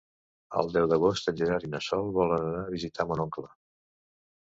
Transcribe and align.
El 0.61 0.71
deu 0.77 0.87
d'agost 0.93 1.29
en 1.33 1.37
Gerard 1.43 1.69
i 1.69 1.71
na 1.75 1.83
Sol 1.91 2.11
volen 2.19 2.49
anar 2.49 2.65
a 2.65 2.75
visitar 2.75 3.11
mon 3.13 3.27
oncle. 3.31 3.51